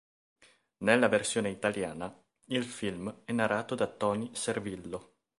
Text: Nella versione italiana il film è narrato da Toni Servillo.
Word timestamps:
Nella 0.77 1.07
versione 1.09 1.51
italiana 1.51 2.11
il 2.45 2.63
film 2.63 3.21
è 3.23 3.31
narrato 3.33 3.75
da 3.75 3.85
Toni 3.85 4.31
Servillo. 4.33 5.17